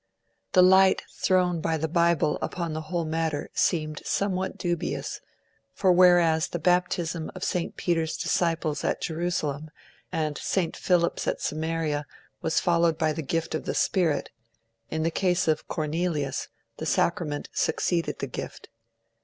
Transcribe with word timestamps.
The 0.53 0.63
light 0.63 1.03
thrown 1.11 1.61
by 1.61 1.77
the 1.77 1.87
Bible 1.87 2.39
upon 2.41 2.73
the 2.73 2.81
whole 2.81 3.05
matter 3.05 3.51
seemed 3.53 4.01
somewhat 4.03 4.57
dubious, 4.57 5.21
for 5.75 5.91
whereas 5.91 6.47
the 6.47 6.57
baptism 6.57 7.29
of 7.35 7.43
St. 7.43 7.77
Peter's 7.77 8.17
disciples 8.17 8.83
at 8.83 8.99
Jerusalem 8.99 9.69
and 10.11 10.39
St. 10.39 10.75
Philip's 10.75 11.27
at 11.27 11.39
Samaria 11.39 12.07
was 12.41 12.59
followed 12.59 12.97
by 12.97 13.13
the 13.13 13.21
gift 13.21 13.53
of 13.53 13.65
the 13.65 13.75
Spirit, 13.75 14.31
in 14.89 15.03
the 15.03 15.11
case 15.11 15.47
of 15.47 15.67
Cornelius 15.67 16.47
the 16.77 16.87
sacrament 16.87 17.49
succeeded 17.53 18.17
the 18.17 18.25
gift. 18.25 18.69